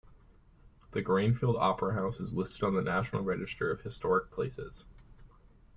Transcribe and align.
The 0.93 1.03
Grainfield 1.03 1.59
Opera 1.59 1.93
House 1.93 2.19
is 2.19 2.33
listed 2.33 2.63
on 2.63 2.73
the 2.73 2.81
National 2.81 3.21
Register 3.21 3.69
of 3.69 3.81
Historic 3.81 4.31
Places. 4.31 4.85